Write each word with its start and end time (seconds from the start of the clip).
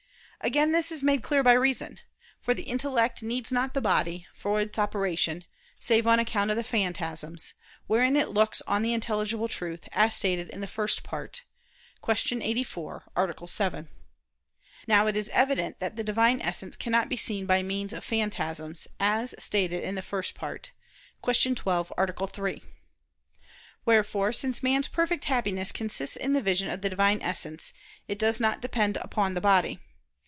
Again 0.43 0.71
this 0.71 0.91
is 0.91 1.03
made 1.03 1.21
clear 1.21 1.43
by 1.43 1.53
reason. 1.53 1.99
For 2.39 2.55
the 2.55 2.63
intellect 2.63 3.21
needs 3.21 3.51
not 3.51 3.75
the 3.75 3.79
body, 3.81 4.25
for 4.33 4.59
its 4.59 4.79
operation, 4.79 5.45
save 5.79 6.07
on 6.07 6.17
account 6.19 6.49
of 6.49 6.57
the 6.57 6.63
phantasms, 6.63 7.53
wherein 7.85 8.15
it 8.15 8.29
looks 8.29 8.59
on 8.65 8.81
the 8.81 8.91
intelligible 8.91 9.47
truth, 9.47 9.87
as 9.91 10.15
stated 10.15 10.49
in 10.49 10.59
the 10.59 10.65
First 10.65 11.03
Part 11.03 11.43
(Q. 12.03 12.39
84, 12.41 13.03
A. 13.15 13.47
7). 13.47 13.87
Now 14.87 15.05
it 15.05 15.15
is 15.15 15.29
evident 15.29 15.77
that 15.79 15.95
the 15.95 16.03
Divine 16.03 16.41
Essence 16.41 16.75
cannot 16.75 17.07
be 17.07 17.17
seen 17.17 17.45
by 17.45 17.61
means 17.61 17.93
of 17.93 18.03
phantasms, 18.03 18.87
as 18.99 19.35
stated 19.37 19.83
in 19.83 19.93
the 19.93 20.01
First 20.01 20.33
Part 20.33 20.71
(Q. 21.23 21.53
12, 21.53 21.93
A. 21.95 22.27
3). 22.27 22.63
Wherefore, 23.85 24.33
since 24.33 24.63
man's 24.63 24.87
perfect 24.87 25.25
Happiness 25.25 25.71
consists 25.71 26.15
in 26.15 26.33
the 26.33 26.41
vision 26.41 26.67
of 26.71 26.81
the 26.81 26.89
Divine 26.89 27.21
Essence, 27.21 27.73
it 28.07 28.17
does 28.17 28.39
not 28.39 28.59
depend 28.59 28.97
on 29.15 29.35
the 29.35 29.39
body. 29.39 29.79